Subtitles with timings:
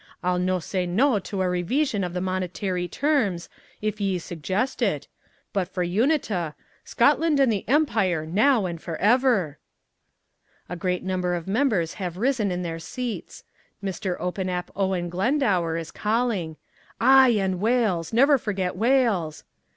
[0.23, 3.49] I'll no say no to a reveesion of the monetairy terms,
[3.83, 5.07] if ye suggest it,
[5.53, 9.59] but for unita Scotland and the Empire, now and forever!"
[10.67, 13.43] A great number of members have risen in their seats.
[13.83, 14.17] Mr.
[14.19, 16.57] Open Ap Owen Glendower is calling:
[16.99, 18.11] "Aye and Wales!
[18.11, 19.43] never forget Wales."